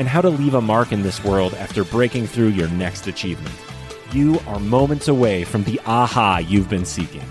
and 0.00 0.08
how 0.08 0.22
to 0.22 0.30
leave 0.30 0.54
a 0.54 0.60
mark 0.62 0.92
in 0.92 1.02
this 1.02 1.22
world 1.22 1.52
after 1.54 1.84
breaking 1.84 2.26
through 2.26 2.48
your 2.48 2.68
next 2.70 3.06
achievement. 3.06 3.54
You 4.12 4.40
are 4.46 4.58
moments 4.58 5.08
away 5.08 5.44
from 5.44 5.62
the 5.64 5.78
aha 5.84 6.38
you've 6.38 6.70
been 6.70 6.86
seeking. 6.86 7.28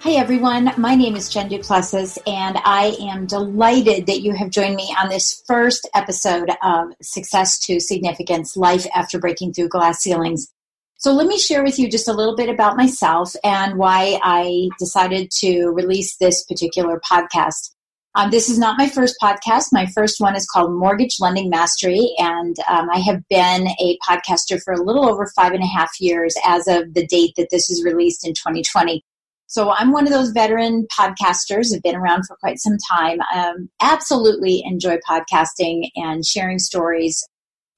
Hi, 0.00 0.12
everyone. 0.12 0.72
My 0.78 0.94
name 0.94 1.14
is 1.14 1.28
Jen 1.28 1.48
Duplessis, 1.48 2.16
and 2.26 2.56
I 2.64 2.96
am 3.00 3.26
delighted 3.26 4.06
that 4.06 4.22
you 4.22 4.32
have 4.32 4.48
joined 4.48 4.76
me 4.76 4.94
on 4.98 5.10
this 5.10 5.42
first 5.46 5.86
episode 5.94 6.48
of 6.62 6.94
Success 7.02 7.58
to 7.66 7.78
Significance 7.78 8.56
Life 8.56 8.86
After 8.94 9.18
Breaking 9.18 9.52
Through 9.52 9.68
Glass 9.68 10.02
Ceilings. 10.02 10.48
So, 10.96 11.12
let 11.12 11.26
me 11.26 11.38
share 11.38 11.62
with 11.62 11.78
you 11.78 11.90
just 11.90 12.08
a 12.08 12.14
little 12.14 12.34
bit 12.34 12.48
about 12.48 12.78
myself 12.78 13.34
and 13.44 13.76
why 13.76 14.18
I 14.22 14.70
decided 14.78 15.30
to 15.40 15.66
release 15.66 16.16
this 16.16 16.44
particular 16.44 16.98
podcast. 16.98 17.75
Um, 18.16 18.30
this 18.30 18.48
is 18.48 18.58
not 18.58 18.78
my 18.78 18.88
first 18.88 19.16
podcast. 19.22 19.66
My 19.72 19.84
first 19.94 20.20
one 20.20 20.34
is 20.34 20.46
called 20.46 20.72
Mortgage 20.72 21.16
Lending 21.20 21.50
Mastery, 21.50 22.14
and 22.16 22.56
um, 22.66 22.88
I 22.90 22.98
have 23.00 23.20
been 23.28 23.68
a 23.78 23.98
podcaster 24.08 24.58
for 24.64 24.72
a 24.72 24.82
little 24.82 25.06
over 25.06 25.30
five 25.36 25.52
and 25.52 25.62
a 25.62 25.66
half 25.66 25.90
years 26.00 26.34
as 26.46 26.66
of 26.66 26.94
the 26.94 27.06
date 27.06 27.34
that 27.36 27.48
this 27.50 27.68
is 27.68 27.84
released 27.84 28.26
in 28.26 28.32
2020. 28.32 29.04
So 29.48 29.70
I'm 29.70 29.92
one 29.92 30.06
of 30.06 30.14
those 30.14 30.30
veteran 30.30 30.86
podcasters. 30.98 31.74
I've 31.74 31.82
been 31.82 31.94
around 31.94 32.22
for 32.26 32.38
quite 32.40 32.58
some 32.58 32.78
time. 32.90 33.18
Um, 33.34 33.68
absolutely 33.82 34.62
enjoy 34.64 34.96
podcasting 35.06 35.90
and 35.94 36.24
sharing 36.24 36.58
stories, 36.58 37.22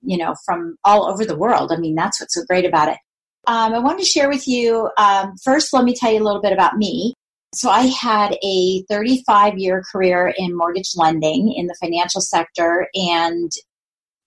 you 0.03 0.17
know, 0.17 0.37
from 0.47 0.77
all 0.85 1.11
over 1.11 1.25
the 1.25 1.37
world. 1.37 1.73
I 1.73 1.79
mean, 1.79 1.97
that's 1.97 2.21
what's 2.21 2.35
so 2.35 2.45
great 2.49 2.65
about 2.65 2.91
it. 2.91 2.99
Um, 3.49 3.75
I 3.75 3.81
wanted 3.81 4.01
to 4.01 4.05
share 4.05 4.29
with 4.29 4.47
you 4.47 4.89
um, 4.99 5.35
first. 5.43 5.73
Let 5.73 5.83
me 5.83 5.97
tell 5.97 6.13
you 6.13 6.23
a 6.23 6.25
little 6.25 6.43
bit 6.43 6.53
about 6.53 6.77
me. 6.77 7.15
So 7.55 7.71
I 7.71 7.87
had 7.87 8.37
a 8.43 8.83
35 8.91 9.59
year 9.59 9.83
career 9.91 10.35
in 10.37 10.57
mortgage 10.57 10.91
lending 10.97 11.53
in 11.53 11.67
the 11.67 11.77
financial 11.81 12.21
sector. 12.21 12.89
And 12.95 13.51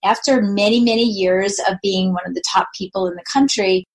after 0.03 0.41
many, 0.41 0.79
many 0.79 1.03
years 1.03 1.59
of 1.69 1.77
being 1.83 2.13
one 2.13 2.25
of 2.25 2.33
the 2.33 2.43
top 2.51 2.67
people 2.75 3.07
in 3.07 3.15
the 3.15 3.23
country, 3.31 3.85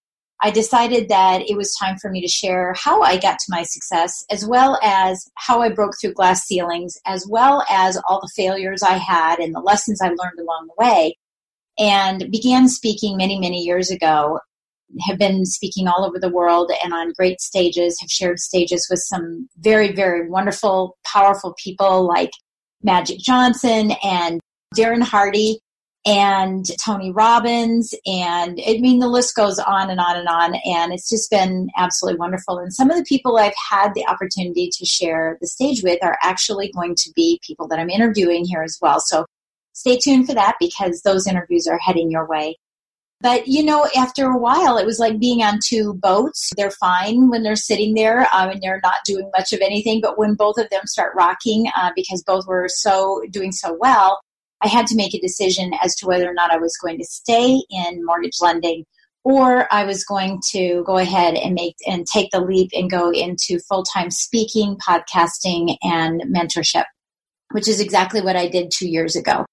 I 0.42 0.50
decided 0.50 1.08
that 1.08 1.48
it 1.48 1.56
was 1.56 1.74
time 1.74 1.96
for 1.96 2.10
me 2.10 2.20
to 2.20 2.28
share 2.28 2.74
how 2.76 3.02
I 3.02 3.16
got 3.16 3.38
to 3.38 3.46
my 3.48 3.62
success, 3.62 4.24
as 4.30 4.46
well 4.46 4.78
as 4.82 5.24
how 5.34 5.62
I 5.62 5.70
broke 5.70 5.94
through 6.00 6.12
glass 6.12 6.44
ceilings, 6.44 6.94
as 7.06 7.26
well 7.28 7.64
as 7.70 7.98
all 8.08 8.20
the 8.20 8.30
failures 8.36 8.82
I 8.82 8.98
had 8.98 9.38
and 9.38 9.54
the 9.54 9.60
lessons 9.60 10.00
I 10.00 10.08
learned 10.08 10.38
along 10.38 10.68
the 10.68 10.84
way. 10.84 11.16
And 11.78 12.30
began 12.30 12.68
speaking 12.68 13.16
many, 13.16 13.40
many 13.40 13.62
years 13.62 13.90
ago 13.90 14.40
have 15.06 15.18
been 15.18 15.44
speaking 15.44 15.88
all 15.88 16.04
over 16.04 16.18
the 16.18 16.28
world 16.28 16.70
and 16.82 16.92
on 16.92 17.12
great 17.12 17.40
stages, 17.40 17.98
have 18.00 18.10
shared 18.10 18.38
stages 18.38 18.86
with 18.90 19.00
some 19.00 19.48
very, 19.58 19.92
very 19.92 20.28
wonderful, 20.28 20.96
powerful 21.04 21.54
people 21.62 22.06
like 22.06 22.30
Magic 22.82 23.18
Johnson 23.18 23.92
and 24.02 24.40
Darren 24.74 25.02
Hardy 25.02 25.58
and 26.06 26.64
Tony 26.82 27.10
Robbins. 27.10 27.92
And 28.06 28.60
I 28.64 28.78
mean, 28.78 29.00
the 29.00 29.08
list 29.08 29.34
goes 29.34 29.58
on 29.58 29.90
and 29.90 29.98
on 29.98 30.16
and 30.16 30.28
on. 30.28 30.54
And 30.64 30.92
it's 30.92 31.10
just 31.10 31.30
been 31.30 31.68
absolutely 31.76 32.18
wonderful. 32.18 32.58
And 32.58 32.72
some 32.72 32.90
of 32.90 32.96
the 32.96 33.04
people 33.04 33.36
I've 33.36 33.52
had 33.70 33.92
the 33.94 34.06
opportunity 34.06 34.70
to 34.72 34.86
share 34.86 35.36
the 35.40 35.48
stage 35.48 35.82
with 35.82 35.98
are 36.02 36.16
actually 36.22 36.70
going 36.70 36.94
to 36.94 37.10
be 37.16 37.40
people 37.44 37.66
that 37.68 37.80
I'm 37.80 37.90
interviewing 37.90 38.44
here 38.44 38.62
as 38.62 38.78
well. 38.80 39.00
So 39.00 39.26
stay 39.72 39.98
tuned 39.98 40.28
for 40.28 40.34
that 40.34 40.54
because 40.60 41.02
those 41.02 41.26
interviews 41.26 41.66
are 41.66 41.78
heading 41.78 42.10
your 42.10 42.26
way. 42.28 42.56
But 43.20 43.48
you 43.48 43.64
know, 43.64 43.88
after 43.96 44.26
a 44.26 44.38
while, 44.38 44.76
it 44.76 44.84
was 44.84 44.98
like 44.98 45.18
being 45.18 45.42
on 45.42 45.58
two 45.64 45.94
boats. 45.94 46.50
They're 46.56 46.70
fine 46.70 47.30
when 47.30 47.42
they're 47.42 47.56
sitting 47.56 47.94
there 47.94 48.28
um, 48.32 48.50
and 48.50 48.60
they're 48.62 48.80
not 48.82 49.04
doing 49.04 49.30
much 49.36 49.52
of 49.52 49.60
anything. 49.60 50.00
But 50.00 50.18
when 50.18 50.34
both 50.34 50.58
of 50.58 50.68
them 50.70 50.82
start 50.84 51.14
rocking, 51.16 51.66
uh, 51.76 51.90
because 51.96 52.22
both 52.22 52.46
were 52.46 52.68
so 52.68 53.22
doing 53.30 53.52
so 53.52 53.76
well, 53.80 54.20
I 54.62 54.68
had 54.68 54.86
to 54.88 54.96
make 54.96 55.14
a 55.14 55.20
decision 55.20 55.72
as 55.82 55.94
to 55.96 56.06
whether 56.06 56.28
or 56.30 56.34
not 56.34 56.50
I 56.50 56.58
was 56.58 56.76
going 56.82 56.98
to 56.98 57.04
stay 57.04 57.62
in 57.70 58.04
mortgage 58.04 58.38
lending 58.40 58.84
or 59.24 59.66
I 59.72 59.84
was 59.84 60.04
going 60.04 60.40
to 60.52 60.84
go 60.86 60.98
ahead 60.98 61.34
and 61.34 61.54
make 61.54 61.74
and 61.86 62.06
take 62.06 62.30
the 62.30 62.40
leap 62.40 62.70
and 62.72 62.88
go 62.88 63.10
into 63.10 63.58
full 63.58 63.82
time 63.82 64.10
speaking, 64.10 64.76
podcasting, 64.76 65.76
and 65.82 66.22
mentorship, 66.32 66.84
which 67.50 67.66
is 67.66 67.80
exactly 67.80 68.20
what 68.20 68.36
I 68.36 68.46
did 68.46 68.70
two 68.70 68.88
years 68.88 69.16
ago. 69.16 69.44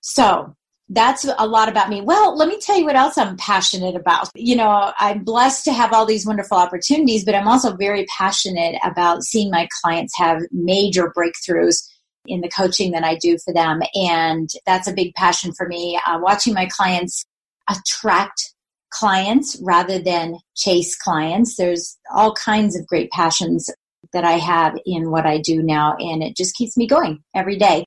So 0.00 0.54
that's 0.92 1.24
a 1.38 1.46
lot 1.46 1.68
about 1.68 1.88
me. 1.88 2.02
Well, 2.02 2.36
let 2.36 2.48
me 2.48 2.58
tell 2.60 2.78
you 2.78 2.84
what 2.84 2.96
else 2.96 3.16
I'm 3.16 3.36
passionate 3.38 3.96
about. 3.96 4.28
You 4.34 4.56
know, 4.56 4.92
I'm 4.98 5.24
blessed 5.24 5.64
to 5.64 5.72
have 5.72 5.92
all 5.92 6.04
these 6.04 6.26
wonderful 6.26 6.58
opportunities, 6.58 7.24
but 7.24 7.34
I'm 7.34 7.48
also 7.48 7.74
very 7.74 8.04
passionate 8.16 8.76
about 8.84 9.22
seeing 9.22 9.50
my 9.50 9.66
clients 9.80 10.16
have 10.18 10.42
major 10.52 11.10
breakthroughs 11.16 11.82
in 12.26 12.42
the 12.42 12.50
coaching 12.50 12.92
that 12.92 13.04
I 13.04 13.16
do 13.16 13.38
for 13.42 13.54
them. 13.54 13.80
And 13.94 14.50
that's 14.66 14.86
a 14.86 14.92
big 14.92 15.14
passion 15.14 15.52
for 15.54 15.66
me. 15.66 15.98
Uh, 16.06 16.18
watching 16.20 16.52
my 16.52 16.66
clients 16.66 17.24
attract 17.70 18.54
clients 18.90 19.58
rather 19.62 19.98
than 19.98 20.36
chase 20.54 20.94
clients. 20.96 21.56
There's 21.56 21.98
all 22.14 22.34
kinds 22.34 22.78
of 22.78 22.86
great 22.86 23.10
passions 23.10 23.70
that 24.12 24.24
I 24.24 24.32
have 24.32 24.76
in 24.84 25.10
what 25.10 25.24
I 25.24 25.38
do 25.38 25.62
now, 25.62 25.96
and 25.98 26.22
it 26.22 26.36
just 26.36 26.54
keeps 26.54 26.76
me 26.76 26.86
going 26.86 27.22
every 27.34 27.56
day 27.56 27.86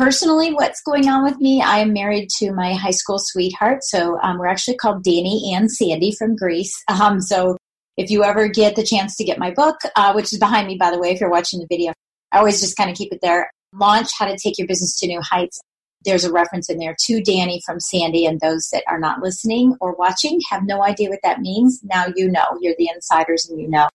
personally, 0.00 0.50
what's 0.54 0.80
going 0.80 1.10
on 1.10 1.22
with 1.22 1.38
me, 1.40 1.60
I 1.60 1.80
am 1.80 1.92
married 1.92 2.30
to 2.38 2.54
my 2.54 2.72
high 2.72 2.90
school 2.90 3.18
sweetheart. 3.18 3.82
So 3.82 4.18
um, 4.22 4.38
we're 4.38 4.46
actually 4.46 4.78
called 4.78 5.04
Danny 5.04 5.52
and 5.54 5.70
Sandy 5.70 6.14
from 6.18 6.36
Grease. 6.36 6.74
Um, 7.00 7.20
so 7.20 7.56
if 7.96 8.10
you 8.10 8.24
ever 8.24 8.48
get 8.48 8.76
the 8.76 8.84
chance 8.84 9.16
to 9.16 9.24
get 9.24 9.38
my 9.38 9.50
book, 9.50 9.76
uh, 9.96 10.12
which 10.12 10.32
is 10.32 10.38
behind 10.38 10.66
me, 10.66 10.76
by 10.76 10.90
the 10.90 10.98
way, 10.98 11.10
if 11.10 11.20
you're 11.20 11.30
watching 11.30 11.60
the 11.60 11.66
video, 11.68 11.92
I 12.30 12.38
always 12.38 12.60
just 12.60 12.76
kind 12.76 12.90
of 12.90 12.96
keep 12.96 13.12
it 13.12 13.20
there. 13.22 13.50
Launch 13.74 14.08
How 14.18 14.26
to 14.26 14.36
Take 14.36 14.58
Your 14.58 14.66
Business 14.66 14.98
to 15.00 15.06
New 15.06 15.20
Heights. 15.22 15.60
There's 16.04 16.24
a 16.24 16.32
reference 16.32 16.68
in 16.68 16.78
there 16.78 16.94
to 17.06 17.22
Danny 17.22 17.60
from 17.64 17.80
Sandy, 17.80 18.26
and 18.26 18.40
those 18.40 18.68
that 18.72 18.84
are 18.86 18.98
not 18.98 19.22
listening 19.22 19.76
or 19.80 19.94
watching 19.94 20.40
have 20.50 20.62
no 20.64 20.82
idea 20.82 21.08
what 21.08 21.20
that 21.22 21.40
means. 21.40 21.80
Now 21.82 22.06
you 22.14 22.30
know. 22.30 22.58
You're 22.60 22.74
the 22.78 22.90
insiders 22.94 23.48
and 23.48 23.60
you 23.60 23.68
know. 23.68 23.88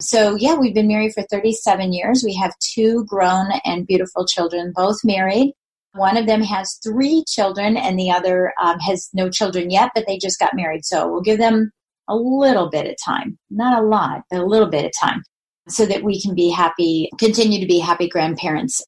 So, 0.00 0.36
yeah, 0.36 0.54
we've 0.54 0.74
been 0.74 0.86
married 0.86 1.12
for 1.12 1.24
37 1.24 1.92
years. 1.92 2.22
We 2.24 2.34
have 2.36 2.54
two 2.60 3.04
grown 3.06 3.48
and 3.64 3.86
beautiful 3.86 4.24
children, 4.24 4.72
both 4.74 4.98
married. 5.02 5.54
One 5.94 6.16
of 6.16 6.26
them 6.26 6.40
has 6.42 6.78
three 6.84 7.24
children, 7.26 7.76
and 7.76 7.98
the 7.98 8.10
other 8.10 8.52
um, 8.62 8.78
has 8.78 9.08
no 9.12 9.28
children 9.28 9.70
yet, 9.70 9.90
but 9.96 10.06
they 10.06 10.16
just 10.16 10.38
got 10.38 10.54
married. 10.54 10.84
So, 10.84 11.10
we'll 11.10 11.22
give 11.22 11.38
them 11.38 11.72
a 12.08 12.14
little 12.14 12.70
bit 12.70 12.86
of 12.86 12.94
time, 13.04 13.38
not 13.50 13.82
a 13.82 13.84
lot, 13.84 14.22
but 14.30 14.40
a 14.40 14.46
little 14.46 14.68
bit 14.68 14.84
of 14.84 14.92
time, 15.00 15.22
so 15.68 15.84
that 15.86 16.04
we 16.04 16.22
can 16.22 16.34
be 16.34 16.48
happy, 16.48 17.10
continue 17.18 17.60
to 17.60 17.66
be 17.66 17.80
happy 17.80 18.08
grandparents. 18.08 18.80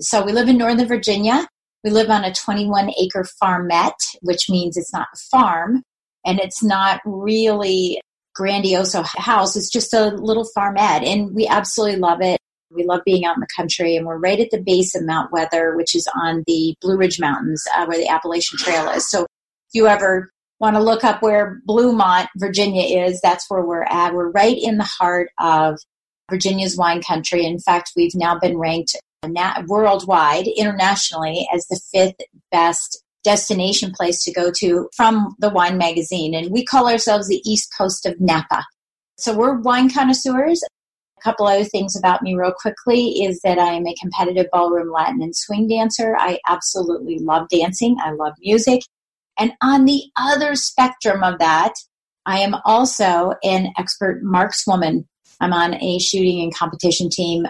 So, 0.00 0.24
we 0.24 0.32
live 0.32 0.48
in 0.48 0.58
Northern 0.58 0.86
Virginia. 0.86 1.48
We 1.82 1.90
live 1.90 2.08
on 2.08 2.22
a 2.22 2.32
21 2.32 2.92
acre 3.00 3.26
farmette, 3.42 3.90
which 4.20 4.48
means 4.48 4.76
it's 4.76 4.92
not 4.92 5.08
a 5.12 5.18
farm 5.32 5.82
and 6.24 6.38
it's 6.38 6.62
not 6.62 7.00
really 7.04 8.00
grandiose 8.34 8.94
house. 8.94 9.56
It's 9.56 9.70
just 9.70 9.92
a 9.94 10.08
little 10.08 10.48
farmette, 10.56 11.06
and 11.06 11.34
we 11.34 11.46
absolutely 11.46 11.98
love 11.98 12.20
it. 12.20 12.40
We 12.70 12.84
love 12.84 13.00
being 13.04 13.24
out 13.24 13.36
in 13.36 13.40
the 13.40 13.48
country, 13.54 13.96
and 13.96 14.06
we're 14.06 14.18
right 14.18 14.40
at 14.40 14.50
the 14.50 14.60
base 14.60 14.94
of 14.94 15.04
Mount 15.04 15.30
Weather, 15.30 15.76
which 15.76 15.94
is 15.94 16.08
on 16.14 16.42
the 16.46 16.74
Blue 16.80 16.96
Ridge 16.96 17.20
Mountains, 17.20 17.64
uh, 17.76 17.84
where 17.84 17.98
the 17.98 18.08
Appalachian 18.08 18.58
Trail 18.58 18.88
is. 18.90 19.08
So, 19.10 19.22
if 19.22 19.74
you 19.74 19.86
ever 19.86 20.30
want 20.58 20.76
to 20.76 20.82
look 20.82 21.04
up 21.04 21.22
where 21.22 21.60
Bluemont, 21.68 22.28
Virginia 22.36 23.04
is, 23.04 23.20
that's 23.20 23.50
where 23.50 23.62
we're 23.62 23.84
at. 23.84 24.14
We're 24.14 24.30
right 24.30 24.56
in 24.56 24.78
the 24.78 24.88
heart 24.98 25.28
of 25.38 25.78
Virginia's 26.30 26.76
wine 26.76 27.02
country. 27.02 27.44
In 27.44 27.58
fact, 27.58 27.92
we've 27.96 28.14
now 28.14 28.38
been 28.38 28.56
ranked 28.56 28.96
worldwide, 29.66 30.46
internationally, 30.46 31.48
as 31.52 31.66
the 31.66 31.80
fifth 31.92 32.20
best 32.50 33.02
destination 33.24 33.92
place 33.92 34.22
to 34.24 34.32
go 34.32 34.50
to 34.58 34.88
from 34.96 35.34
the 35.38 35.50
wine 35.50 35.78
magazine. 35.78 36.34
And 36.34 36.50
we 36.50 36.64
call 36.64 36.88
ourselves 36.88 37.28
the 37.28 37.42
East 37.44 37.72
Coast 37.76 38.06
of 38.06 38.20
Napa. 38.20 38.64
So 39.18 39.36
we're 39.36 39.60
wine 39.60 39.90
connoisseurs. 39.90 40.62
A 41.18 41.22
couple 41.22 41.46
other 41.46 41.64
things 41.64 41.96
about 41.96 42.22
me, 42.22 42.34
real 42.34 42.52
quickly, 42.52 43.22
is 43.22 43.40
that 43.44 43.58
I 43.58 43.74
am 43.74 43.86
a 43.86 43.94
competitive 44.00 44.46
ballroom 44.50 44.90
Latin 44.90 45.22
and 45.22 45.36
swing 45.36 45.68
dancer. 45.68 46.16
I 46.18 46.38
absolutely 46.48 47.18
love 47.20 47.48
dancing, 47.48 47.96
I 48.02 48.12
love 48.12 48.32
music. 48.40 48.82
And 49.38 49.52
on 49.62 49.84
the 49.84 50.02
other 50.16 50.54
spectrum 50.54 51.22
of 51.22 51.38
that, 51.38 51.72
I 52.26 52.40
am 52.40 52.56
also 52.64 53.34
an 53.42 53.72
expert 53.78 54.22
markswoman. 54.24 55.04
I'm 55.40 55.52
on 55.52 55.74
a 55.74 55.98
shooting 55.98 56.40
and 56.42 56.54
competition 56.54 57.08
team 57.08 57.46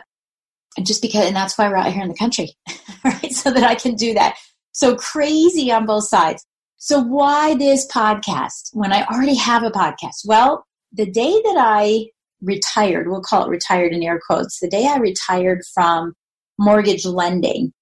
just 0.83 1.03
because, 1.03 1.27
and 1.27 1.37
that's 1.37 1.59
why 1.59 1.69
we're 1.69 1.77
out 1.77 1.93
here 1.93 2.03
in 2.03 2.09
the 2.09 2.15
country, 2.15 2.55
right? 3.05 3.33
So 3.33 3.51
that 3.51 3.65
I 3.65 3.75
can 3.75 3.95
do 3.95 4.15
that. 4.15 4.37
So 4.73 4.97
crazy 4.97 5.71
on 5.71 5.87
both 5.87 6.09
sides. 6.09 6.45
So 6.79 7.01
why 7.01 7.55
this 7.55 7.87
podcast 7.87 8.71
when 8.73 8.93
I 8.93 9.05
already 9.05 9.37
have 9.37 9.63
a 9.63 9.71
podcast? 9.71 10.25
Well, 10.25 10.67
the 10.93 11.11
day 11.11 11.31
that 11.31 11.57
I 11.59 12.07
retired, 12.43 13.09
we'll 13.09 13.23
call 13.23 13.47
it 13.47 13.51
retired 13.51 13.93
in 13.93 14.03
air 14.03 14.21
quotes, 14.27 14.59
the 14.61 14.69
day 14.69 14.87
I 14.87 14.97
retired 14.97 15.61
from 15.73 16.15
mortgage 16.59 17.05
lending, 17.05 17.73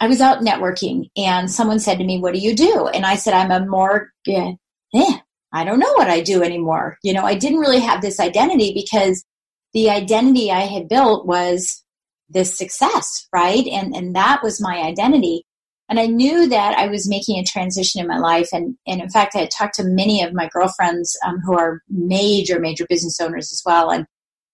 I 0.00 0.08
was 0.08 0.20
out 0.20 0.40
networking 0.40 1.10
and 1.16 1.50
someone 1.50 1.80
said 1.80 1.98
to 1.98 2.04
me, 2.04 2.20
What 2.20 2.34
do 2.34 2.40
you 2.40 2.54
do? 2.54 2.88
And 2.88 3.06
I 3.06 3.16
said, 3.16 3.34
I'm 3.34 3.50
a 3.50 3.66
mortgage, 3.66 4.56
eh, 4.94 5.18
I 5.52 5.64
don't 5.64 5.78
know 5.78 5.92
what 5.94 6.10
I 6.10 6.20
do 6.20 6.42
anymore. 6.42 6.98
You 7.02 7.14
know, 7.14 7.24
I 7.24 7.34
didn't 7.34 7.60
really 7.60 7.80
have 7.80 8.02
this 8.02 8.20
identity 8.20 8.72
because 8.74 9.24
the 9.72 9.90
identity 9.90 10.50
I 10.50 10.62
had 10.62 10.88
built 10.88 11.26
was 11.26 11.82
this 12.28 12.56
success, 12.56 13.26
right? 13.32 13.66
And 13.66 13.94
and 13.94 14.14
that 14.16 14.42
was 14.42 14.60
my 14.60 14.82
identity. 14.82 15.44
And 15.88 16.00
I 16.00 16.06
knew 16.06 16.48
that 16.48 16.76
I 16.76 16.88
was 16.88 17.08
making 17.08 17.38
a 17.38 17.44
transition 17.44 18.00
in 18.00 18.08
my 18.08 18.18
life. 18.18 18.48
And, 18.52 18.76
and 18.86 19.00
in 19.00 19.08
fact, 19.08 19.36
I 19.36 19.40
had 19.40 19.50
talked 19.50 19.74
to 19.76 19.84
many 19.84 20.22
of 20.22 20.34
my 20.34 20.48
girlfriends 20.52 21.16
um, 21.24 21.40
who 21.44 21.56
are 21.56 21.80
major, 21.88 22.58
major 22.58 22.86
business 22.88 23.20
owners 23.20 23.52
as 23.52 23.62
well. 23.64 23.90
And 23.90 24.06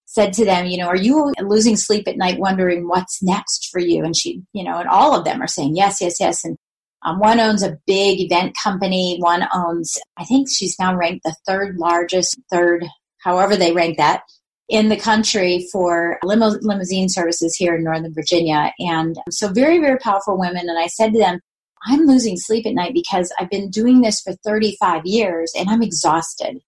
said 0.05 0.35
to 0.35 0.45
them, 0.45 0.67
you 0.67 0.77
know, 0.77 0.89
are 0.89 0.97
you 0.97 1.33
losing 1.41 1.75
sleep 1.75 2.07
at 2.07 2.19
night 2.19 2.39
wondering 2.39 2.87
what's 2.87 3.23
next 3.23 3.71
for 3.73 3.79
you? 3.81 4.05
And 4.05 4.15
she, 4.15 4.43
you 4.53 4.63
know, 4.63 4.77
and 4.77 4.89
all 4.89 5.17
of 5.17 5.25
them 5.25 5.41
are 5.41 5.47
saying 5.47 5.75
yes, 5.75 6.03
yes, 6.03 6.17
yes. 6.21 6.45
And 6.45 6.59
um, 7.03 7.19
one 7.19 7.41
owns 7.41 7.63
a 7.63 7.79
big 7.87 8.21
event 8.21 8.55
company. 8.63 9.17
One 9.21 9.49
owns, 9.55 9.97
I 10.19 10.25
think 10.25 10.49
she's 10.51 10.77
now 10.79 10.95
ranked 10.95 11.25
the 11.25 11.35
third 11.47 11.77
largest, 11.79 12.39
third, 12.51 12.85
however 13.25 13.57
they 13.57 13.73
rank 13.73 13.97
that, 13.97 14.21
in 14.69 14.89
the 14.89 14.97
country 14.97 15.67
for 15.73 16.19
limo- 16.23 16.59
limousine 16.61 17.09
services 17.09 17.55
here 17.57 17.75
in 17.77 17.85
Northern 17.85 18.15
Virginia. 18.15 18.73
And 18.79 19.17
so 19.31 19.49
very, 19.49 19.79
very 19.79 19.99
powerful 19.99 20.39
women. 20.39 20.69
And 20.69 20.79
I 20.79 20.87
said 20.87 21.13
to 21.13 21.19
them, 21.19 21.41
I'm 21.87 22.07
losing 22.07 22.37
sleep 22.37 22.65
at 22.67 22.75
night 22.75 22.95
because 22.95 23.33
I've 23.39 23.51
been 23.51 23.71
doing 23.71 24.01
this 24.01 24.21
for 24.21 24.35
35 24.45 25.05
years 25.05 25.53
and 25.57 25.69
I'm 25.69 25.83
exhausted. 25.83 26.61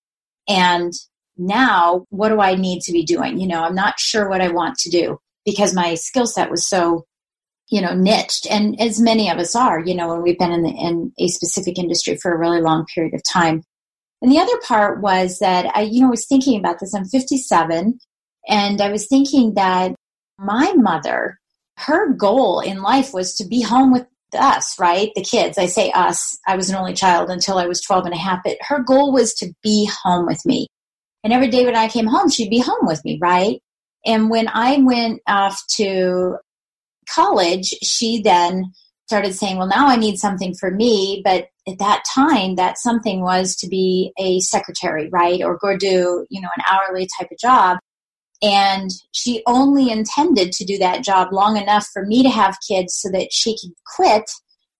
And 0.48 0.92
now 1.36 2.04
what 2.10 2.28
do 2.30 2.40
I 2.40 2.56
need 2.56 2.80
to 2.82 2.92
be 2.92 3.04
doing? 3.04 3.38
You 3.38 3.46
know, 3.46 3.62
I'm 3.62 3.74
not 3.74 3.98
sure 3.98 4.28
what 4.28 4.40
I 4.40 4.48
want 4.48 4.76
to 4.78 4.90
do 4.90 5.18
because 5.44 5.74
my 5.74 5.94
skill 5.94 6.26
set 6.26 6.50
was 6.50 6.68
so 6.68 7.04
you 7.70 7.80
know 7.80 7.94
niched 7.94 8.46
and 8.50 8.78
as 8.80 9.00
many 9.00 9.30
of 9.30 9.38
us 9.38 9.56
are 9.56 9.80
you 9.80 9.94
know 9.94 10.08
when 10.08 10.22
we've 10.22 10.38
been 10.38 10.52
in, 10.52 10.62
the, 10.62 10.68
in 10.68 11.12
a 11.18 11.28
specific 11.28 11.78
industry 11.78 12.16
for 12.16 12.32
a 12.32 12.38
really 12.38 12.60
long 12.60 12.84
period 12.94 13.14
of 13.14 13.22
time 13.32 13.62
and 14.22 14.30
the 14.32 14.38
other 14.38 14.58
part 14.66 15.00
was 15.00 15.38
that 15.38 15.66
I, 15.76 15.82
you 15.82 16.00
know, 16.00 16.10
was 16.10 16.26
thinking 16.26 16.58
about 16.58 16.80
this. 16.80 16.94
I'm 16.94 17.04
57, 17.04 17.98
and 18.48 18.80
I 18.80 18.90
was 18.90 19.06
thinking 19.06 19.54
that 19.54 19.94
my 20.38 20.72
mother, 20.76 21.38
her 21.78 22.12
goal 22.12 22.60
in 22.60 22.82
life 22.82 23.12
was 23.12 23.34
to 23.36 23.46
be 23.46 23.62
home 23.62 23.92
with 23.92 24.06
us, 24.36 24.78
right? 24.78 25.10
The 25.14 25.22
kids. 25.22 25.58
I 25.58 25.66
say 25.66 25.90
us. 25.92 26.38
I 26.46 26.56
was 26.56 26.70
an 26.70 26.76
only 26.76 26.94
child 26.94 27.30
until 27.30 27.58
I 27.58 27.66
was 27.66 27.80
12 27.82 28.06
and 28.06 28.14
a 28.14 28.18
half, 28.18 28.40
but 28.44 28.56
her 28.62 28.82
goal 28.82 29.12
was 29.12 29.34
to 29.34 29.52
be 29.62 29.88
home 30.02 30.26
with 30.26 30.44
me. 30.44 30.66
And 31.22 31.32
every 31.32 31.48
day 31.48 31.64
when 31.64 31.76
I 31.76 31.88
came 31.88 32.06
home, 32.06 32.28
she'd 32.28 32.50
be 32.50 32.60
home 32.60 32.86
with 32.86 33.04
me, 33.04 33.18
right? 33.20 33.60
And 34.04 34.28
when 34.28 34.48
I 34.48 34.78
went 34.78 35.22
off 35.26 35.58
to 35.76 36.36
college, 37.08 37.68
she 37.82 38.20
then 38.22 38.72
started 39.06 39.34
saying, 39.34 39.58
well, 39.58 39.66
now 39.66 39.86
I 39.86 39.96
need 39.96 40.18
something 40.18 40.54
for 40.54 40.70
me. 40.70 41.20
But 41.24 41.48
at 41.68 41.78
that 41.78 42.04
time, 42.12 42.56
that 42.56 42.78
something 42.78 43.22
was 43.22 43.54
to 43.56 43.68
be 43.68 44.12
a 44.18 44.40
secretary, 44.40 45.08
right? 45.10 45.42
Or 45.42 45.58
go 45.58 45.76
do, 45.76 46.26
you 46.30 46.40
know, 46.40 46.48
an 46.56 46.64
hourly 46.70 47.08
type 47.18 47.28
of 47.30 47.38
job. 47.38 47.78
And 48.42 48.90
she 49.12 49.42
only 49.46 49.90
intended 49.90 50.52
to 50.52 50.64
do 50.64 50.76
that 50.78 51.04
job 51.04 51.32
long 51.32 51.56
enough 51.56 51.86
for 51.92 52.04
me 52.04 52.22
to 52.22 52.28
have 52.28 52.58
kids 52.66 52.94
so 52.94 53.10
that 53.10 53.28
she 53.32 53.56
could 53.58 53.72
quit 53.96 54.30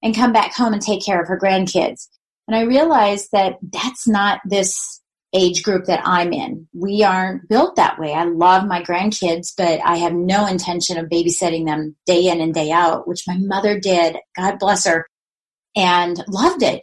and 0.03 0.15
come 0.15 0.32
back 0.32 0.55
home 0.55 0.73
and 0.73 0.82
take 0.82 1.05
care 1.05 1.20
of 1.20 1.29
her 1.29 1.38
grandkids. 1.38 2.09
And 2.47 2.56
I 2.56 2.62
realized 2.62 3.29
that 3.32 3.56
that's 3.73 4.06
not 4.06 4.41
this 4.44 5.00
age 5.34 5.62
group 5.62 5.86
that 5.86 6.02
I'm 6.04 6.32
in. 6.32 6.69
We 6.72 7.02
aren't 7.02 7.48
built 7.48 7.76
that 7.76 7.98
way. 7.98 8.14
I 8.14 8.25
love 8.25 8.66
my 8.66 8.82
grandkids, 8.82 9.48
but 9.56 9.81
I 9.84 9.96
have 9.96 10.12
no 10.12 10.46
intention 10.46 10.96
of 10.96 11.06
babysitting 11.06 11.66
them 11.66 11.96
day 12.06 12.28
in 12.28 12.40
and 12.40 12.54
day 12.54 12.70
out, 12.70 13.08
which 13.08 13.25
my 13.26 13.36
mother 13.38 13.78
did. 13.78 14.16
God 14.36 14.58
bless 14.58 14.86
her 14.86 15.06
and 15.76 16.22
loved 16.28 16.62
it, 16.62 16.82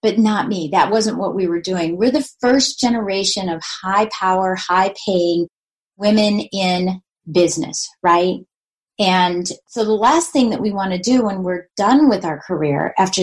but 0.00 0.18
not 0.18 0.48
me. 0.48 0.68
That 0.72 0.90
wasn't 0.90 1.18
what 1.18 1.34
we 1.34 1.48
were 1.48 1.60
doing. 1.60 1.96
We're 1.96 2.12
the 2.12 2.28
first 2.40 2.78
generation 2.78 3.48
of 3.48 3.62
high 3.82 4.08
power, 4.18 4.54
high 4.54 4.94
paying 5.04 5.48
women 5.96 6.40
in 6.52 7.00
business, 7.30 7.88
right? 8.02 8.36
And 9.00 9.46
so 9.68 9.84
the 9.84 9.92
last 9.92 10.32
thing 10.32 10.50
that 10.50 10.60
we 10.60 10.72
want 10.72 10.92
to 10.92 10.98
do 10.98 11.24
when 11.24 11.42
we're 11.42 11.68
done 11.76 12.08
with 12.08 12.24
our 12.24 12.40
career 12.40 12.94
after 12.98 13.22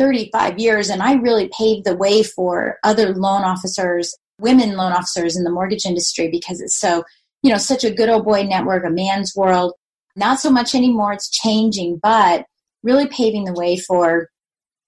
35 0.00 0.58
years, 0.58 0.88
and 0.88 1.02
I 1.02 1.12
really 1.14 1.50
paved 1.56 1.84
the 1.84 1.94
way 1.94 2.22
for 2.22 2.78
other 2.82 3.14
loan 3.14 3.44
officers, 3.44 4.16
women 4.38 4.74
loan 4.74 4.92
officers 4.92 5.36
in 5.36 5.44
the 5.44 5.50
mortgage 5.50 5.84
industry 5.84 6.28
because 6.30 6.58
it's 6.62 6.80
so, 6.80 7.04
you 7.42 7.52
know, 7.52 7.58
such 7.58 7.84
a 7.84 7.90
good 7.90 8.08
old 8.08 8.24
boy 8.24 8.44
network, 8.44 8.82
a 8.86 8.90
man's 8.90 9.34
world. 9.36 9.74
Not 10.16 10.40
so 10.40 10.50
much 10.50 10.74
anymore, 10.74 11.12
it's 11.12 11.28
changing, 11.28 12.00
but 12.02 12.46
really 12.82 13.08
paving 13.08 13.44
the 13.44 13.52
way 13.52 13.76
for 13.76 14.30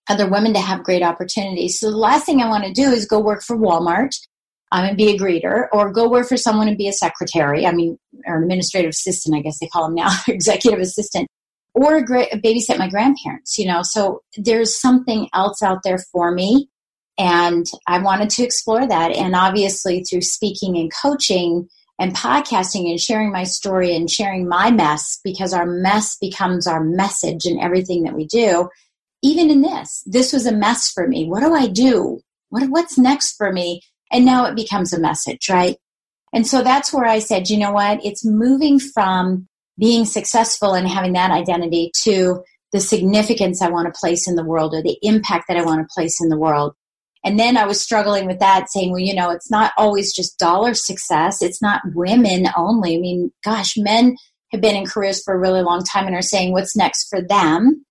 other 0.08 0.26
women 0.26 0.54
to 0.54 0.60
have 0.60 0.82
great 0.82 1.02
opportunities. 1.02 1.78
So 1.78 1.90
the 1.90 1.96
last 1.98 2.24
thing 2.24 2.40
I 2.40 2.48
want 2.48 2.64
to 2.64 2.72
do 2.72 2.90
is 2.90 3.04
go 3.04 3.20
work 3.20 3.42
for 3.42 3.54
Walmart 3.54 4.16
um, 4.72 4.86
and 4.86 4.96
be 4.96 5.10
a 5.10 5.18
greeter, 5.18 5.66
or 5.72 5.92
go 5.92 6.08
work 6.08 6.26
for 6.26 6.38
someone 6.38 6.68
and 6.68 6.78
be 6.78 6.88
a 6.88 6.92
secretary. 6.92 7.66
I 7.66 7.72
mean, 7.72 7.98
or 8.26 8.42
administrative 8.42 8.88
assistant, 8.88 9.36
I 9.36 9.42
guess 9.42 9.58
they 9.60 9.68
call 9.68 9.84
them 9.84 9.94
now, 9.94 10.10
executive 10.26 10.80
assistant 10.80 11.28
or 11.74 11.96
a 11.96 12.04
great, 12.04 12.30
babysit 12.32 12.78
my 12.78 12.88
grandparents, 12.88 13.58
you 13.58 13.66
know. 13.66 13.82
So 13.82 14.22
there's 14.36 14.80
something 14.80 15.28
else 15.32 15.62
out 15.62 15.78
there 15.84 15.98
for 16.12 16.32
me. 16.32 16.68
And 17.18 17.66
I 17.86 17.98
wanted 17.98 18.30
to 18.30 18.42
explore 18.42 18.86
that. 18.86 19.12
And 19.12 19.34
obviously, 19.34 20.02
through 20.02 20.22
speaking 20.22 20.76
and 20.76 20.90
coaching 20.92 21.68
and 21.98 22.16
podcasting 22.16 22.90
and 22.90 22.98
sharing 22.98 23.30
my 23.30 23.44
story 23.44 23.94
and 23.94 24.10
sharing 24.10 24.48
my 24.48 24.70
mess, 24.70 25.20
because 25.22 25.52
our 25.52 25.66
mess 25.66 26.16
becomes 26.20 26.66
our 26.66 26.82
message 26.82 27.44
in 27.44 27.60
everything 27.60 28.04
that 28.04 28.14
we 28.14 28.26
do. 28.26 28.68
Even 29.22 29.50
in 29.50 29.62
this, 29.62 30.02
this 30.06 30.32
was 30.32 30.46
a 30.46 30.52
mess 30.52 30.90
for 30.90 31.06
me. 31.06 31.28
What 31.28 31.40
do 31.40 31.54
I 31.54 31.68
do? 31.68 32.20
What, 32.48 32.68
what's 32.70 32.98
next 32.98 33.36
for 33.36 33.52
me? 33.52 33.82
And 34.10 34.24
now 34.24 34.46
it 34.46 34.56
becomes 34.56 34.92
a 34.92 35.00
message, 35.00 35.48
right? 35.48 35.76
And 36.32 36.46
so 36.46 36.62
that's 36.62 36.92
where 36.92 37.06
I 37.06 37.18
said, 37.18 37.50
you 37.50 37.58
know 37.58 37.72
what? 37.72 38.04
It's 38.04 38.24
moving 38.24 38.78
from 38.78 39.48
being 39.78 40.04
successful 40.04 40.74
and 40.74 40.88
having 40.88 41.12
that 41.14 41.30
identity 41.30 41.90
to 42.02 42.42
the 42.72 42.80
significance 42.80 43.60
I 43.60 43.68
want 43.68 43.92
to 43.92 43.98
place 43.98 44.28
in 44.28 44.36
the 44.36 44.44
world 44.44 44.74
or 44.74 44.82
the 44.82 44.98
impact 45.02 45.44
that 45.48 45.56
I 45.56 45.64
want 45.64 45.80
to 45.80 45.94
place 45.94 46.20
in 46.22 46.28
the 46.28 46.38
world. 46.38 46.74
And 47.24 47.38
then 47.38 47.56
I 47.56 47.66
was 47.66 47.80
struggling 47.80 48.26
with 48.26 48.40
that, 48.40 48.70
saying, 48.70 48.90
well, 48.90 49.00
you 49.00 49.14
know, 49.14 49.30
it's 49.30 49.50
not 49.50 49.72
always 49.76 50.12
just 50.12 50.38
dollar 50.38 50.74
success. 50.74 51.40
It's 51.40 51.62
not 51.62 51.82
women 51.94 52.48
only. 52.56 52.96
I 52.96 53.00
mean, 53.00 53.30
gosh, 53.44 53.74
men 53.76 54.16
have 54.50 54.60
been 54.60 54.74
in 54.74 54.86
careers 54.86 55.22
for 55.22 55.34
a 55.34 55.38
really 55.38 55.62
long 55.62 55.84
time 55.84 56.06
and 56.06 56.16
are 56.16 56.22
saying, 56.22 56.52
what's 56.52 56.76
next 56.76 57.08
for 57.08 57.22
them? 57.22 57.84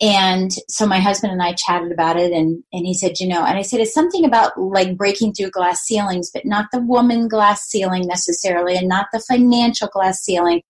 And 0.00 0.50
so 0.68 0.86
my 0.86 1.00
husband 1.00 1.32
and 1.32 1.42
I 1.42 1.54
chatted 1.54 1.90
about 1.90 2.18
it 2.18 2.30
and, 2.30 2.62
and 2.72 2.86
he 2.86 2.92
said, 2.92 3.18
you 3.18 3.26
know, 3.26 3.44
and 3.44 3.56
I 3.56 3.62
said, 3.62 3.80
it's 3.80 3.94
something 3.94 4.26
about 4.26 4.52
like 4.60 4.96
breaking 4.96 5.32
through 5.32 5.50
glass 5.50 5.80
ceilings, 5.84 6.30
but 6.32 6.44
not 6.44 6.66
the 6.70 6.80
woman 6.80 7.28
glass 7.28 7.62
ceiling 7.62 8.06
necessarily 8.06 8.76
and 8.76 8.88
not 8.88 9.06
the 9.12 9.20
financial 9.20 9.88
glass 9.88 10.18
ceiling, 10.18 10.60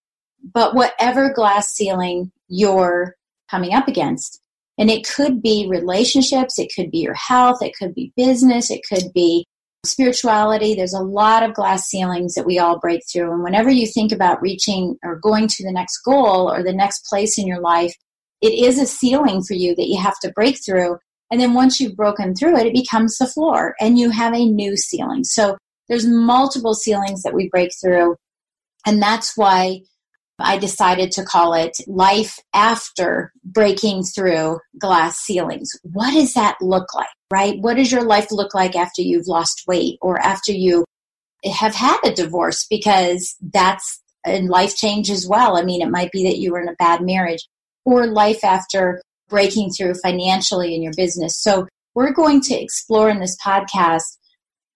but 0.42 0.74
whatever 0.74 1.32
glass 1.32 1.68
ceiling 1.68 2.30
you're 2.48 3.14
coming 3.50 3.74
up 3.74 3.88
against. 3.88 4.40
And 4.78 4.90
it 4.90 5.08
could 5.08 5.40
be 5.40 5.66
relationships, 5.68 6.58
it 6.58 6.70
could 6.74 6.90
be 6.90 6.98
your 6.98 7.14
health, 7.14 7.62
it 7.62 7.74
could 7.78 7.94
be 7.94 8.12
business, 8.16 8.70
it 8.70 8.82
could 8.88 9.12
be 9.14 9.46
spirituality. 9.86 10.74
There's 10.74 10.92
a 10.92 11.02
lot 11.02 11.42
of 11.42 11.54
glass 11.54 11.88
ceilings 11.88 12.34
that 12.34 12.46
we 12.46 12.58
all 12.58 12.78
break 12.78 13.02
through. 13.10 13.32
And 13.32 13.42
whenever 13.42 13.70
you 13.70 13.86
think 13.86 14.12
about 14.12 14.42
reaching 14.42 14.98
or 15.02 15.16
going 15.16 15.48
to 15.48 15.64
the 15.64 15.72
next 15.72 15.98
goal 16.02 16.52
or 16.52 16.62
the 16.62 16.72
next 16.72 17.06
place 17.06 17.38
in 17.38 17.46
your 17.46 17.60
life, 17.60 17.94
it 18.42 18.52
is 18.52 18.78
a 18.78 18.86
ceiling 18.86 19.42
for 19.42 19.54
you 19.54 19.74
that 19.76 19.88
you 19.88 19.98
have 19.98 20.18
to 20.20 20.32
break 20.32 20.58
through. 20.64 20.98
And 21.30 21.40
then 21.40 21.54
once 21.54 21.80
you've 21.80 21.96
broken 21.96 22.34
through 22.34 22.56
it, 22.58 22.66
it 22.66 22.74
becomes 22.74 23.16
the 23.16 23.26
floor 23.26 23.74
and 23.80 23.98
you 23.98 24.10
have 24.10 24.34
a 24.34 24.44
new 24.44 24.76
ceiling. 24.76 25.24
So 25.24 25.56
there's 25.88 26.06
multiple 26.06 26.74
ceilings 26.74 27.22
that 27.22 27.34
we 27.34 27.48
break 27.48 27.70
through. 27.80 28.16
And 28.86 29.02
that's 29.02 29.36
why 29.36 29.80
I 30.38 30.58
decided 30.58 31.12
to 31.12 31.24
call 31.24 31.54
it 31.54 31.76
Life 31.86 32.38
After 32.52 33.32
Breaking 33.44 34.02
Through 34.02 34.58
Glass 34.78 35.18
Ceilings. 35.18 35.70
What 35.82 36.12
does 36.12 36.34
that 36.34 36.56
look 36.60 36.94
like, 36.94 37.08
right? 37.30 37.58
What 37.58 37.76
does 37.76 37.90
your 37.90 38.04
life 38.04 38.30
look 38.30 38.54
like 38.54 38.76
after 38.76 39.02
you've 39.02 39.28
lost 39.28 39.62
weight 39.66 39.98
or 40.02 40.18
after 40.20 40.52
you 40.52 40.84
have 41.44 41.74
had 41.74 41.98
a 42.04 42.12
divorce? 42.12 42.66
Because 42.68 43.34
that's 43.40 44.02
a 44.26 44.42
life 44.42 44.76
change 44.76 45.10
as 45.10 45.26
well. 45.26 45.56
I 45.56 45.62
mean, 45.62 45.80
it 45.80 45.90
might 45.90 46.12
be 46.12 46.24
that 46.24 46.38
you 46.38 46.52
were 46.52 46.60
in 46.60 46.68
a 46.68 46.76
bad 46.78 47.00
marriage 47.00 47.46
or 47.84 48.06
life 48.06 48.44
after 48.44 49.00
breaking 49.28 49.70
through 49.70 49.94
financially 50.02 50.74
in 50.74 50.82
your 50.82 50.92
business. 50.96 51.40
So 51.40 51.66
we're 51.94 52.12
going 52.12 52.42
to 52.42 52.54
explore 52.54 53.08
in 53.08 53.20
this 53.20 53.36
podcast 53.44 54.18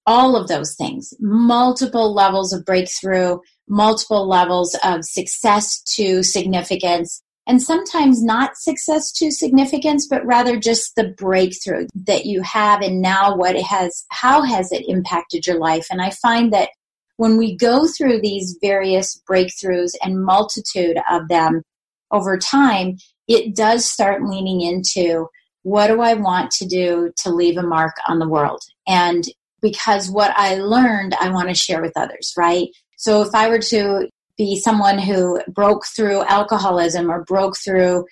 all 0.07 0.37
of 0.37 0.49
those 0.49 0.75
things, 0.75 1.13
multiple 1.21 2.15
levels 2.15 2.53
of 2.53 2.65
breakthrough, 2.65 3.39
multiple 3.69 4.29
levels 4.29 4.77
of 4.83 5.05
success 5.05 5.81
to 5.97 6.23
significance, 6.23 7.23
and 7.47 7.63
sometimes 7.63 8.23
not 8.23 8.57
success 8.57 9.13
to 9.13 9.31
significance, 9.31 10.07
but 10.07 10.25
rather 10.25 10.59
just 10.59 10.95
the 10.97 11.09
breakthrough 11.17 11.87
that 11.95 12.27
you 12.27 12.43
have 12.43 12.81
and 12.81 13.01
now 13.01 13.37
what 13.37 13.57
it 13.57 13.65
has, 13.65 14.05
how 14.11 14.43
has 14.43 14.71
it 14.73 14.89
impacted 14.89 15.47
your 15.47 15.59
life? 15.59 15.87
And 15.91 16.01
I 16.01 16.11
find 16.11 16.53
that 16.53 16.71
when 17.17 17.37
we 17.37 17.57
go 17.57 17.87
through 17.87 18.21
these 18.21 18.57
various 18.63 19.21
breakthroughs 19.29 19.93
and 20.03 20.25
multitude 20.25 20.99
of 21.11 21.29
them 21.29 21.63
over 22.11 22.39
time, 22.39 22.97
it 23.29 23.55
does 23.55 23.85
start 23.85 24.23
leaning 24.23 24.61
into 24.61 25.29
what 25.63 25.89
do 25.89 26.01
I 26.01 26.15
want 26.15 26.51
to 26.53 26.67
do 26.67 27.13
to 27.19 27.31
leave 27.31 27.59
a 27.59 27.63
mark 27.63 27.95
on 28.09 28.19
the 28.19 28.29
world? 28.29 28.61
And 28.89 29.25
because 29.63 30.11
what 30.11 30.33
I 30.37 30.57
learned, 30.57 31.15
I 31.21 31.31
want 31.31 31.49
to 31.49 31.55
share 31.55 31.83
with 31.83 31.93
others, 31.97 32.33
right? 32.37 32.69
So 32.97 33.23
if 33.23 33.35
I 33.35 33.49
were 33.49 33.61
to 33.61 34.09
be 34.37 34.57
someone 34.59 34.99
who 34.99 35.41
broke 35.49 35.87
through 35.87 36.23
alcoholism 36.25 37.11
or 37.11 37.25
broke 37.25 37.57
through 37.57 38.07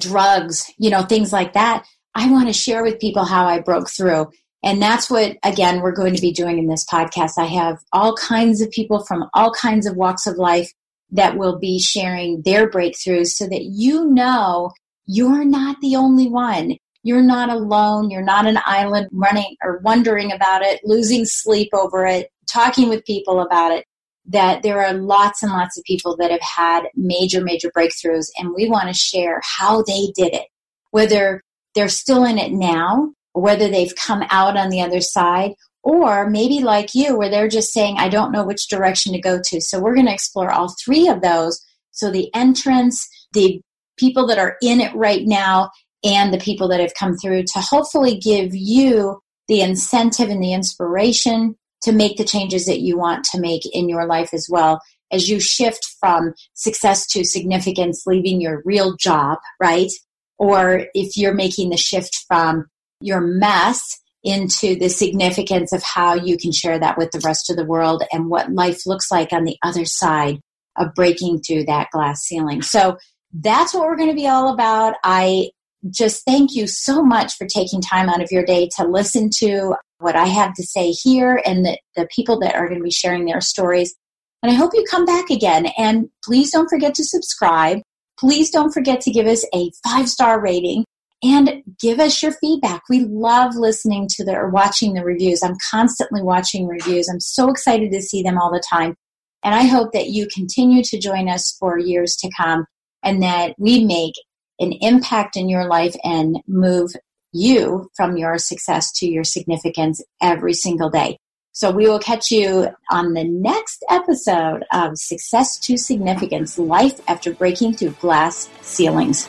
drugs, 0.00 0.70
you 0.78 0.90
know, 0.90 1.02
things 1.02 1.32
like 1.32 1.54
that, 1.54 1.84
I 2.14 2.30
want 2.30 2.48
to 2.48 2.52
share 2.52 2.82
with 2.82 3.00
people 3.00 3.24
how 3.24 3.46
I 3.46 3.60
broke 3.60 3.88
through. 3.88 4.30
And 4.62 4.80
that's 4.80 5.10
what, 5.10 5.36
again, 5.42 5.82
we're 5.82 5.92
going 5.92 6.14
to 6.14 6.22
be 6.22 6.32
doing 6.32 6.58
in 6.58 6.68
this 6.68 6.86
podcast. 6.86 7.32
I 7.36 7.44
have 7.46 7.78
all 7.92 8.14
kinds 8.16 8.62
of 8.62 8.70
people 8.70 9.04
from 9.04 9.28
all 9.34 9.52
kinds 9.52 9.86
of 9.86 9.96
walks 9.96 10.26
of 10.26 10.36
life 10.36 10.72
that 11.10 11.36
will 11.36 11.58
be 11.58 11.78
sharing 11.78 12.42
their 12.42 12.70
breakthroughs 12.70 13.28
so 13.28 13.46
that 13.46 13.64
you 13.64 14.06
know 14.06 14.72
you're 15.06 15.44
not 15.44 15.80
the 15.80 15.96
only 15.96 16.28
one. 16.28 16.76
You're 17.04 17.22
not 17.22 17.50
alone. 17.50 18.10
You're 18.10 18.22
not 18.22 18.46
an 18.46 18.58
island 18.64 19.08
running 19.12 19.56
or 19.62 19.78
wondering 19.84 20.32
about 20.32 20.62
it, 20.62 20.80
losing 20.84 21.24
sleep 21.24 21.68
over 21.72 22.06
it, 22.06 22.30
talking 22.50 22.88
with 22.88 23.04
people 23.04 23.40
about 23.40 23.72
it. 23.72 23.86
That 24.26 24.62
there 24.62 24.82
are 24.82 24.94
lots 24.94 25.42
and 25.42 25.52
lots 25.52 25.76
of 25.78 25.84
people 25.84 26.16
that 26.16 26.30
have 26.30 26.40
had 26.40 26.84
major, 26.96 27.44
major 27.44 27.70
breakthroughs, 27.70 28.28
and 28.38 28.54
we 28.54 28.70
want 28.70 28.88
to 28.88 28.94
share 28.94 29.40
how 29.44 29.82
they 29.82 30.06
did 30.16 30.32
it. 30.32 30.46
Whether 30.92 31.42
they're 31.74 31.90
still 31.90 32.24
in 32.24 32.38
it 32.38 32.50
now, 32.50 33.12
whether 33.32 33.68
they've 33.68 33.94
come 33.96 34.24
out 34.30 34.56
on 34.56 34.70
the 34.70 34.80
other 34.80 35.02
side, 35.02 35.52
or 35.82 36.30
maybe 36.30 36.60
like 36.60 36.94
you, 36.94 37.18
where 37.18 37.28
they're 37.28 37.48
just 37.48 37.72
saying, 37.72 37.96
I 37.98 38.08
don't 38.08 38.32
know 38.32 38.44
which 38.44 38.68
direction 38.68 39.12
to 39.12 39.20
go 39.20 39.38
to. 39.44 39.60
So 39.60 39.78
we're 39.78 39.94
going 39.94 40.06
to 40.06 40.12
explore 40.12 40.50
all 40.50 40.74
three 40.82 41.06
of 41.06 41.20
those. 41.20 41.60
So 41.90 42.10
the 42.10 42.32
entrance, 42.34 43.06
the 43.34 43.60
people 43.98 44.26
that 44.28 44.38
are 44.38 44.56
in 44.62 44.80
it 44.80 44.94
right 44.94 45.26
now, 45.26 45.70
and 46.04 46.32
the 46.32 46.38
people 46.38 46.68
that 46.68 46.80
have 46.80 46.94
come 46.94 47.16
through 47.16 47.42
to 47.44 47.60
hopefully 47.60 48.18
give 48.18 48.54
you 48.54 49.20
the 49.48 49.62
incentive 49.62 50.28
and 50.28 50.42
the 50.42 50.52
inspiration 50.52 51.56
to 51.82 51.92
make 51.92 52.16
the 52.16 52.24
changes 52.24 52.66
that 52.66 52.80
you 52.80 52.96
want 52.96 53.24
to 53.24 53.40
make 53.40 53.62
in 53.72 53.88
your 53.88 54.06
life 54.06 54.32
as 54.32 54.46
well 54.50 54.80
as 55.12 55.28
you 55.28 55.38
shift 55.38 55.84
from 56.00 56.32
success 56.54 57.06
to 57.06 57.24
significance, 57.24 58.04
leaving 58.06 58.40
your 58.40 58.62
real 58.64 58.96
job, 58.96 59.38
right? 59.60 59.90
Or 60.38 60.86
if 60.94 61.16
you're 61.16 61.34
making 61.34 61.70
the 61.70 61.76
shift 61.76 62.24
from 62.26 62.66
your 63.00 63.20
mess 63.20 63.82
into 64.24 64.74
the 64.76 64.88
significance 64.88 65.72
of 65.72 65.82
how 65.82 66.14
you 66.14 66.38
can 66.38 66.50
share 66.50 66.78
that 66.78 66.96
with 66.96 67.10
the 67.12 67.20
rest 67.20 67.50
of 67.50 67.56
the 67.56 67.66
world 67.66 68.02
and 68.10 68.30
what 68.30 68.50
life 68.50 68.86
looks 68.86 69.10
like 69.10 69.32
on 69.32 69.44
the 69.44 69.58
other 69.62 69.84
side 69.84 70.40
of 70.76 70.94
breaking 70.94 71.40
through 71.40 71.64
that 71.64 71.88
glass 71.92 72.22
ceiling. 72.22 72.62
So 72.62 72.96
that's 73.34 73.74
what 73.74 73.84
we're 73.84 73.96
going 73.96 74.08
to 74.08 74.14
be 74.14 74.26
all 74.26 74.52
about. 74.52 74.94
I 75.04 75.50
just 75.90 76.24
thank 76.24 76.54
you 76.54 76.66
so 76.66 77.02
much 77.02 77.34
for 77.34 77.46
taking 77.46 77.80
time 77.80 78.08
out 78.08 78.22
of 78.22 78.30
your 78.30 78.44
day 78.44 78.68
to 78.76 78.86
listen 78.86 79.30
to 79.38 79.74
what 79.98 80.16
I 80.16 80.26
have 80.26 80.54
to 80.54 80.62
say 80.62 80.90
here 80.90 81.40
and 81.44 81.64
the, 81.64 81.78
the 81.96 82.08
people 82.14 82.38
that 82.40 82.54
are 82.54 82.68
going 82.68 82.80
to 82.80 82.84
be 82.84 82.90
sharing 82.90 83.24
their 83.24 83.40
stories. 83.40 83.94
And 84.42 84.50
I 84.50 84.54
hope 84.54 84.72
you 84.74 84.84
come 84.90 85.04
back 85.04 85.30
again. 85.30 85.66
And 85.78 86.08
please 86.22 86.50
don't 86.50 86.68
forget 86.68 86.94
to 86.94 87.04
subscribe. 87.04 87.80
Please 88.18 88.50
don't 88.50 88.72
forget 88.72 89.00
to 89.02 89.10
give 89.10 89.26
us 89.26 89.44
a 89.54 89.70
five 89.82 90.08
star 90.08 90.40
rating 90.40 90.84
and 91.22 91.62
give 91.80 92.00
us 92.00 92.22
your 92.22 92.32
feedback. 92.32 92.82
We 92.90 93.06
love 93.06 93.54
listening 93.56 94.08
to 94.10 94.24
the 94.24 94.34
or 94.34 94.50
watching 94.50 94.92
the 94.92 95.04
reviews. 95.04 95.42
I'm 95.42 95.56
constantly 95.70 96.22
watching 96.22 96.66
reviews. 96.66 97.08
I'm 97.08 97.20
so 97.20 97.50
excited 97.50 97.90
to 97.92 98.02
see 98.02 98.22
them 98.22 98.38
all 98.38 98.52
the 98.52 98.62
time. 98.68 98.94
And 99.42 99.54
I 99.54 99.62
hope 99.62 99.92
that 99.92 100.08
you 100.08 100.28
continue 100.32 100.82
to 100.84 100.98
join 100.98 101.28
us 101.28 101.56
for 101.58 101.78
years 101.78 102.16
to 102.16 102.30
come 102.36 102.66
and 103.02 103.22
that 103.22 103.54
we 103.58 103.84
make 103.84 104.14
an 104.58 104.72
impact 104.80 105.36
in 105.36 105.48
your 105.48 105.66
life 105.66 105.96
and 106.04 106.38
move 106.46 106.92
you 107.32 107.90
from 107.96 108.16
your 108.16 108.38
success 108.38 108.92
to 108.92 109.06
your 109.06 109.24
significance 109.24 110.02
every 110.22 110.54
single 110.54 110.88
day. 110.88 111.18
So 111.52 111.70
we 111.70 111.86
will 111.86 112.00
catch 112.00 112.30
you 112.30 112.68
on 112.90 113.14
the 113.14 113.24
next 113.24 113.84
episode 113.88 114.64
of 114.72 114.98
Success 114.98 115.58
to 115.60 115.76
Significance 115.76 116.58
Life 116.58 117.00
After 117.08 117.32
Breaking 117.32 117.74
Through 117.74 117.90
Glass 118.00 118.48
Ceilings. 118.60 119.28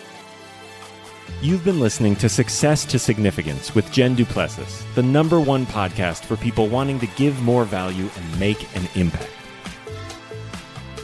You've 1.42 1.64
been 1.64 1.80
listening 1.80 2.16
to 2.18 2.30
Success 2.30 2.86
to 2.86 2.98
Significance 2.98 3.76
with 3.76 3.92
Jen 3.92 4.16
Duplessis, 4.16 4.84
the 4.96 5.04
number 5.04 5.40
one 5.40 5.68
podcast 5.68 6.24
for 6.24 6.36
people 6.36 6.68
wanting 6.68 7.00
to 7.00 7.08
give 7.16 7.40
more 7.44 7.64
value 7.64 8.10
and 8.16 8.40
make 8.40 8.76
an 8.76 8.88
impact. 8.96 9.30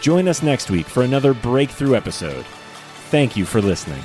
Join 0.00 0.28
us 0.28 0.42
next 0.42 0.70
week 0.70 0.86
for 0.86 1.02
another 1.02 1.34
breakthrough 1.34 1.94
episode. 1.94 2.44
Thank 3.10 3.36
you 3.36 3.44
for 3.44 3.60
listening. 3.60 4.02